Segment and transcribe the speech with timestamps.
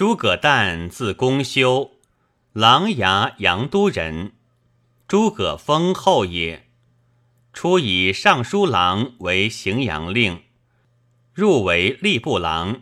[0.00, 1.90] 诸葛诞字公休，
[2.54, 4.32] 琅琊阳都人，
[5.06, 6.70] 诸葛丰后也。
[7.52, 10.44] 初以尚书郎为荥阳令，
[11.34, 12.80] 入为吏部郎。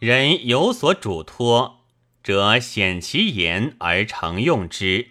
[0.00, 1.84] 人有所嘱托，
[2.24, 5.10] 则显其言而承用之；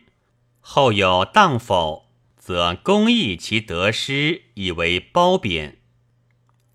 [0.60, 5.78] 后有当否，则公议其得失，以为褒贬。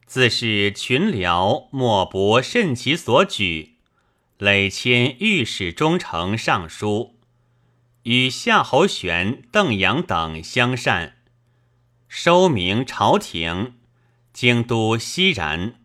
[0.06, 3.75] 自是群僚莫不慎其所举，
[4.38, 7.18] 累迁御史中丞尚书，
[8.02, 11.16] 与夏侯玄、邓阳等相善，
[12.06, 13.76] 收明朝廷，
[14.34, 15.80] 京都熙然。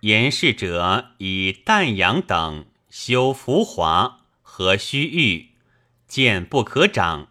[0.00, 5.50] 言事者以旦阳等修浮华和虚誉，
[6.08, 7.28] 见不可长。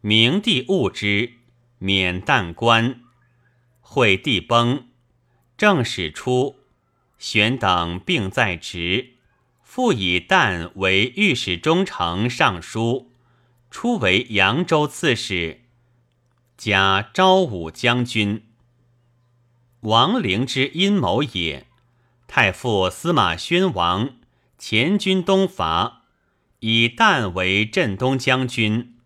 [0.00, 1.34] 明帝悟之，
[1.78, 3.02] 免旦官。
[3.80, 4.88] 惠帝崩。
[5.56, 6.58] 正史出，
[7.16, 9.14] 玄等并在职，
[9.78, 13.12] 复以旦为御史中丞尚书，
[13.70, 15.60] 初为扬州刺史，
[16.56, 18.42] 加昭武将军。
[19.82, 21.68] 王陵之阴谋也。
[22.26, 24.16] 太傅司马宣王
[24.58, 26.02] 前军东伐，
[26.58, 28.96] 以旦为镇东将军，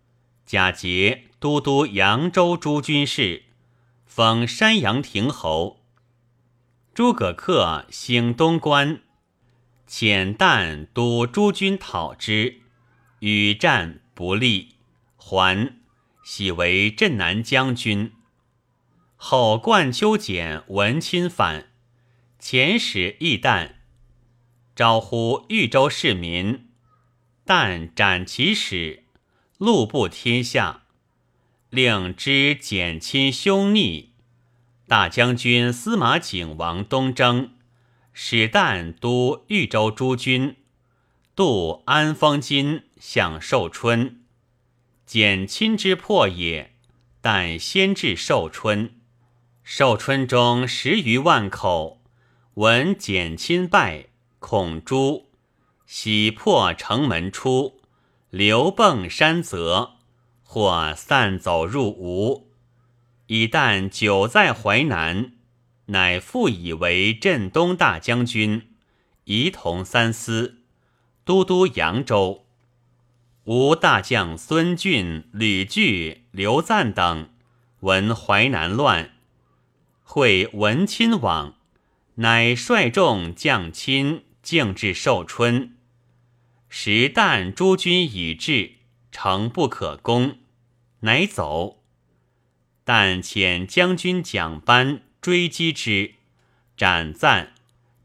[0.43, 3.43] 假节都督扬州诸军事，
[4.07, 5.83] 封山阳亭侯。
[6.95, 9.02] 诸葛恪兴东关，
[9.87, 12.61] 遣旦督诸军讨之，
[13.19, 14.75] 与战不利，
[15.15, 15.75] 还，
[16.23, 18.11] 喜为镇南将军。
[19.15, 21.69] 后冠秋俭闻亲反，
[22.39, 23.75] 遣使义旦，
[24.75, 26.67] 招呼豫州市民，
[27.45, 29.03] 旦斩其使，
[29.57, 30.83] 路布天下，
[31.69, 34.13] 令知减亲兄逆。
[34.87, 37.53] 大将军司马景王东征，
[38.13, 40.55] 使旦督豫州诸军，
[41.35, 44.21] 渡安丰津，向寿春。
[45.05, 46.75] 简亲之破也，
[47.21, 48.95] 但先至寿春。
[49.63, 52.01] 寿春中十余万口，
[52.55, 54.07] 闻简亲败，
[54.39, 55.25] 恐诛，
[55.87, 57.81] 喜破城门出，
[58.29, 59.93] 流迸山泽，
[60.43, 62.51] 或散走入吴。
[63.27, 65.33] 以旦久在淮南，
[65.93, 68.67] 乃复以为镇东大将军，
[69.25, 70.63] 仪同三司，
[71.23, 72.47] 都督扬州。
[73.43, 77.29] 吴大将孙峻、吕据、刘赞等
[77.81, 79.11] 闻淮南乱，
[80.01, 81.57] 会文亲往，
[82.15, 85.75] 乃率众将亲径至寿春。
[86.69, 88.77] 时旦诸军已至，
[89.11, 90.39] 城不可攻，
[91.01, 91.83] 乃走。
[92.83, 96.15] 但遣将军蒋班追击之，
[96.75, 97.53] 斩赞，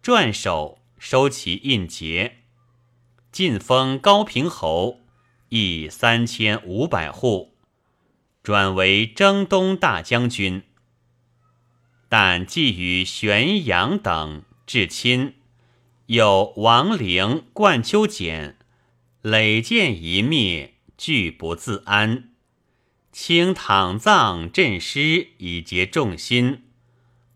[0.00, 2.36] 转首，收其印节。
[3.32, 5.00] 晋封高平侯，
[5.48, 7.56] 邑三千五百户，
[8.44, 10.62] 转为征东大将军。
[12.08, 15.34] 但既与玄阳等至亲，
[16.06, 18.56] 有王陵、冠秋俭，
[19.22, 22.30] 累见一灭，俱不自安。
[23.10, 26.62] 清躺葬镇尸以结众心，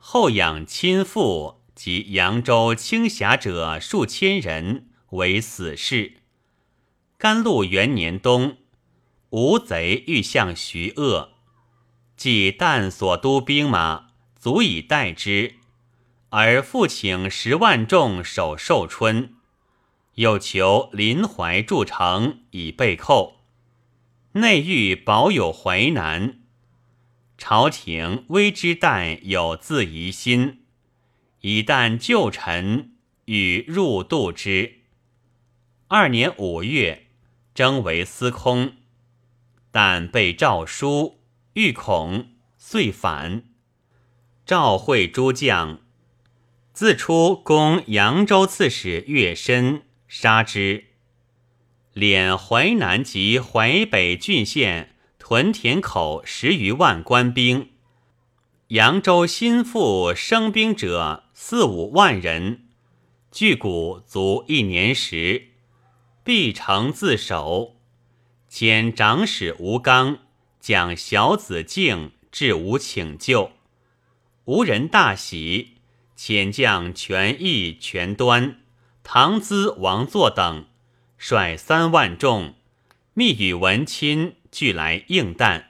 [0.04, 6.14] 后养亲父及扬州清侠者数千人为死士。
[7.16, 8.56] 甘露元年冬，
[9.30, 11.28] 吴贼欲向徐鄂，
[12.16, 15.54] 即旦所督兵马足以待之，
[16.30, 19.36] 而复请十万众守寿春，
[20.16, 23.36] 又求临淮筑城以备寇。
[24.32, 26.41] 内欲保有淮南，
[27.44, 30.60] 朝廷微之旦有自疑心，
[31.40, 32.92] 以旦旧臣
[33.24, 34.74] 与入度之。
[35.88, 37.08] 二年五月，
[37.52, 38.74] 征为司空，
[39.72, 41.18] 但被诏书，
[41.54, 43.42] 欲恐，遂反。
[44.46, 45.80] 召会诸将，
[46.72, 50.84] 自出攻扬州刺史岳深，杀之。
[51.92, 54.91] 敛淮南及淮北郡县
[55.32, 57.70] 屯田口十余万官兵，
[58.66, 62.64] 扬州新复生兵者四五万人，
[63.30, 65.46] 据谷足一年时，
[66.22, 67.76] 必城自守。
[68.50, 70.18] 遣长史吴刚
[70.60, 73.52] 将小子敬至吴请救，
[74.44, 75.78] 吴人大喜，
[76.14, 78.60] 遣将权义、权端、
[79.02, 80.66] 唐咨、王作等。
[81.16, 82.54] 率三万众，
[83.14, 85.64] 密与文钦俱来应旦，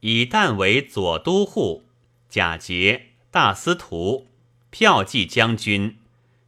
[0.00, 1.84] 以旦为左都护、
[2.28, 4.26] 假节、大司徒、
[4.72, 5.98] 骠骑将军、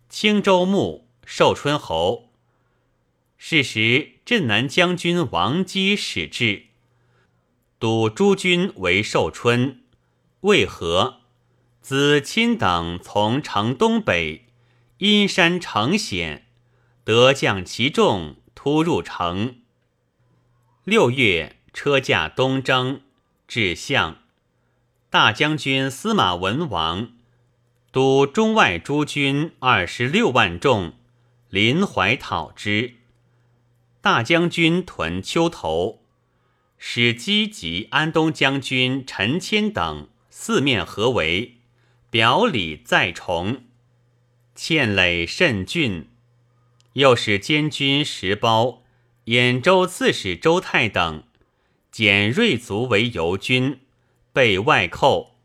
[0.09, 2.31] 青州牧、寿春侯、
[3.37, 6.65] 是时镇南将军王基使至，
[7.79, 9.83] 督诸军为寿春，
[10.41, 11.21] 为何？
[11.83, 14.47] 子亲等从城东北，
[14.99, 16.47] 阴山城险，
[17.03, 19.62] 得将其众，突入城。
[20.85, 23.03] 六月，车驾东征，
[23.47, 24.19] 至相。
[25.11, 27.13] 大将军司马文王
[27.93, 30.95] 督中外诸军二十六万众，
[31.51, 32.95] 临淮讨之。
[34.01, 36.03] 大将军屯丘头，
[36.77, 41.59] 使机及安东将军陈谦等四面合围。
[42.11, 43.63] 表里再重，
[44.57, 46.09] 堑垒甚峻。
[46.95, 48.82] 又使监军石苞、
[49.27, 51.23] 兖州刺史周泰等
[51.93, 53.81] 简锐卒为游军，
[54.33, 55.37] 被外寇。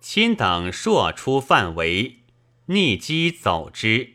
[0.00, 2.20] 亲等朔出范围，
[2.66, 4.14] 逆击走之。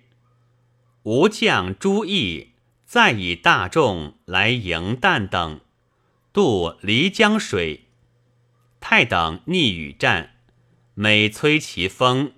[1.04, 2.54] 吴将朱毅
[2.86, 5.62] 再以大众来迎旦等，
[6.34, 7.86] 渡漓江水。
[8.80, 10.34] 泰等逆与战。
[10.96, 12.34] 每催其锋，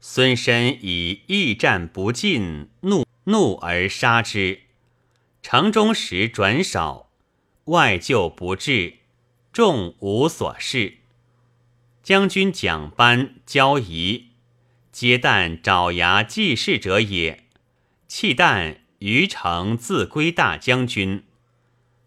[0.00, 4.60] 孙申以驿战不进，怒怒而杀之。
[5.50, 7.08] 城中时转少，
[7.64, 8.98] 外救不至，
[9.50, 10.98] 众无所事。
[12.02, 14.26] 将军蒋班、交仪
[14.92, 17.44] 皆旦爪牙济事者也。
[18.06, 21.24] 弃旦于城自归大将军。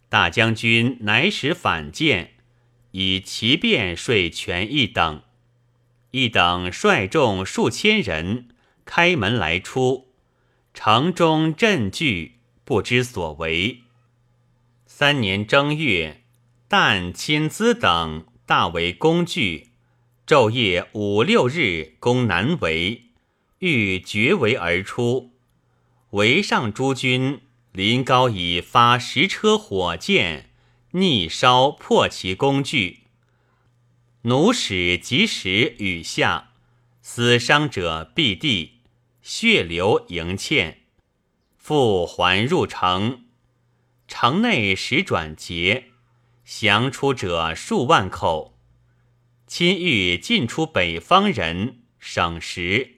[0.07, 2.35] 大将军乃使反间，
[2.91, 5.23] 以其变说权一等。
[6.11, 8.49] 一等率众数千人
[8.85, 10.13] 开门来出，
[10.75, 13.81] 城中震惧，不知所为。
[14.85, 16.23] 三年正月，
[16.69, 19.69] 旦亲资等大为工具，
[20.27, 23.05] 昼夜五六日攻南围，
[23.59, 25.31] 欲绝围而出。
[26.11, 27.41] 围上诸军
[27.71, 30.49] 临高以发十车火箭，
[30.91, 32.99] 逆烧破其工具。
[34.23, 36.51] 弩使及时雨下，
[37.01, 38.81] 死伤者必地，
[39.21, 40.80] 血流盈堑。
[41.63, 43.25] 复还入城，
[44.07, 45.91] 城内时转捷，
[46.43, 48.57] 降出者数万口。
[49.45, 52.95] 亲欲进出北方人，省时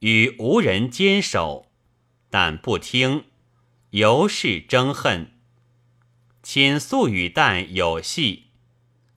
[0.00, 1.70] 与无人坚守，
[2.28, 3.26] 但不听，
[3.90, 5.38] 由是争恨。
[6.42, 8.48] 亲素与旦有隙。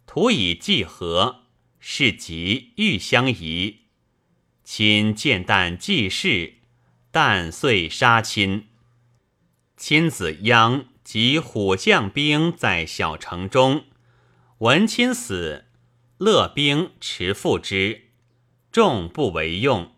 [0.05, 1.45] 徒以计和，
[1.79, 3.79] 是即欲相疑。
[4.63, 6.57] 亲见旦济事，
[7.11, 8.67] 旦遂杀亲。
[9.87, 13.83] 亲子鞅及虎将兵在小城中，
[14.57, 15.65] 闻亲死，
[16.17, 18.05] 乐兵持复之，
[18.71, 19.91] 众不为用。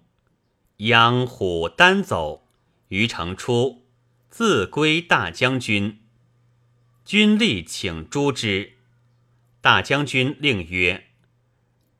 [0.79, 2.45] 鞅虎单走，
[2.89, 3.85] 于城出，
[4.29, 6.01] 自归大将军。
[7.05, 8.73] 军力请诛之。
[9.61, 11.05] 大将军令曰：“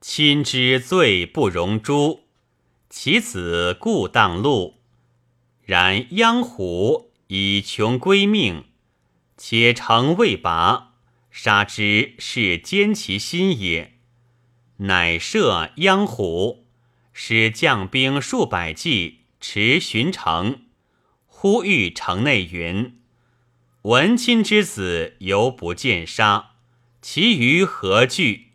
[0.02, 2.24] 亲之罪不容诛，
[2.90, 4.74] 其子故当戮。
[5.62, 8.64] 然央虎以穷归命，
[9.36, 10.94] 且城未拔，
[11.30, 13.98] 杀之是奸其心也。
[14.78, 16.66] 乃射央虎，
[17.12, 20.62] 使将兵数百骑持巡城，
[21.26, 22.98] 呼吁城内云
[23.82, 26.52] ：‘文亲之子犹不见杀。’”
[27.00, 28.48] 其余何惧？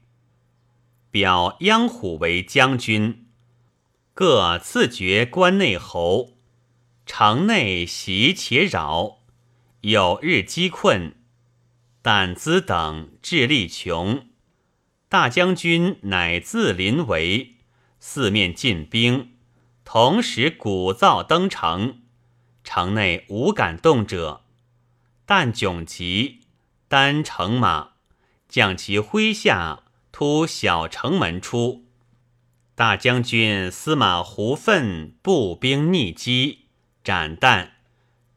[1.09, 3.27] 表央虎为将军，
[4.13, 6.38] 各赐爵关内侯。
[7.05, 9.19] 城内袭且扰，
[9.81, 11.15] 有日饥困，
[12.01, 14.27] 但资等智力穷。
[15.10, 17.55] 大将军乃自临围，
[18.00, 19.33] 四面进兵，
[19.83, 22.01] 同时鼓噪登城，
[22.63, 24.45] 城内无敢动者。
[25.25, 26.41] 但窘急，
[26.88, 27.91] 单乘马。
[28.50, 31.86] 将其麾下突小城门出，
[32.75, 36.62] 大将军司马胡奋步兵逆击，
[37.03, 37.72] 斩旦，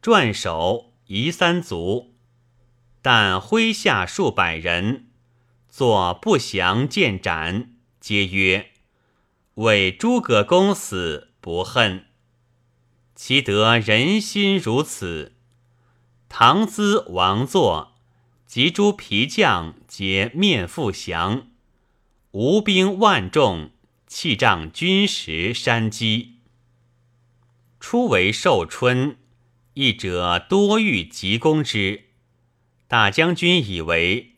[0.03, 2.15] 转首夷三族。
[3.01, 5.07] 但麾下数百人，
[5.69, 7.71] 作不祥见斩，
[8.01, 8.73] 皆曰
[9.55, 12.07] ：“为诸葛公死不恨，
[13.15, 15.37] 其得人心如此。”
[16.29, 17.93] 唐资王座。
[18.47, 21.49] 及诸皮将皆面复降，
[22.31, 23.71] 吴兵万众，
[24.07, 26.36] 气仗军实山积。
[27.89, 29.17] 初为寿春，
[29.75, 32.07] 一者多欲急攻之。
[32.89, 34.33] 大将军以为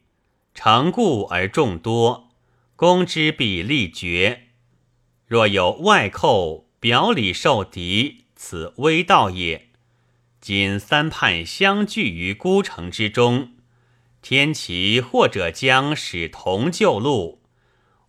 [0.52, 2.28] 城固而众多，
[2.76, 4.48] 攻之必力绝。
[5.24, 9.70] 若有外寇表里受敌，此危道也。
[10.42, 13.52] 今三叛相聚于孤城之中，
[14.20, 17.40] 天齐或者将使同旧路，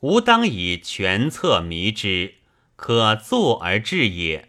[0.01, 2.34] 吾当以全策迷之，
[2.75, 4.49] 可坐而治也。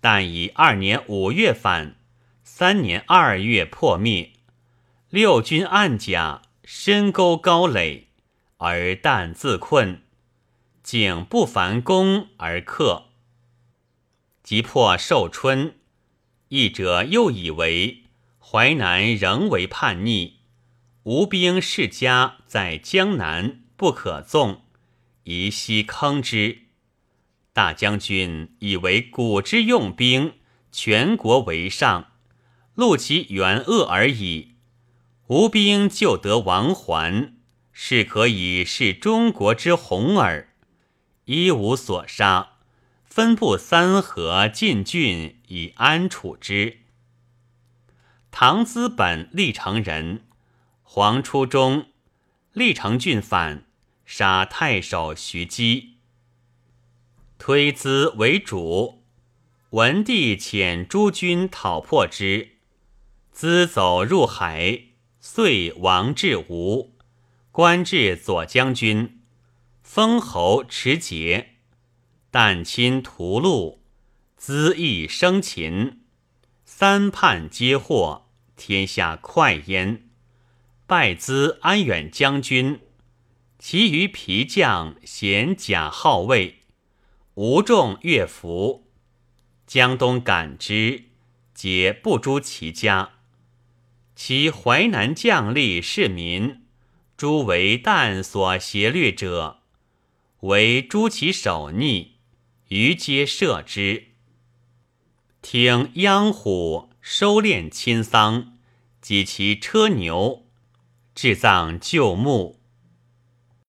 [0.00, 1.96] 但以二年五月反，
[2.44, 4.32] 三年二月破灭，
[5.10, 8.08] 六军暗甲，深沟高垒，
[8.58, 10.02] 而但自困，
[10.82, 13.06] 竟不凡攻而克。
[14.42, 15.74] 即破寿春，
[16.48, 18.04] 译者又以为
[18.38, 20.38] 淮南仍为叛逆，
[21.02, 24.62] 吴兵世家在江南，不可纵，
[25.24, 26.67] 宜悉坑之。
[27.58, 30.34] 大将军以为古之用兵，
[30.70, 32.12] 全国为上，
[32.76, 34.54] 戮其元恶而已。
[35.26, 37.34] 吴兵就得亡还，
[37.72, 40.54] 是可以是中国之宏耳。
[41.24, 42.50] 一无所杀。
[43.04, 46.82] 分布三河进郡以安处之。
[48.30, 50.28] 唐资本历城人，
[50.84, 51.86] 黄初中，
[52.52, 53.64] 历城郡反，
[54.06, 55.97] 杀太守徐基，
[57.38, 59.04] 推资为主。
[59.70, 62.56] 文帝遣诸军讨破之，
[63.30, 64.82] 资走入海，
[65.20, 66.94] 遂亡至吴，
[67.52, 69.20] 官至左将军，
[69.82, 71.54] 封侯持节。
[72.30, 73.78] 但亲屠戮，
[74.38, 76.00] 恣意生擒，
[76.64, 78.26] 三叛皆获，
[78.56, 80.08] 天下快焉。
[80.86, 82.80] 拜资安远将军，
[83.58, 86.57] 其余皮将衔甲号位，
[87.38, 88.88] 无众乐服。
[89.64, 91.04] 江东感之，
[91.54, 93.10] 皆不诛其家。
[94.16, 96.64] 其淮南将吏士民，
[97.16, 99.60] 诸为旦所挟掠者，
[100.40, 102.16] 为诛其首逆。
[102.70, 104.08] 余皆赦之。
[105.40, 108.58] 听央虎收敛亲丧，
[109.00, 110.44] 及其车牛，
[111.14, 112.57] 置葬旧墓。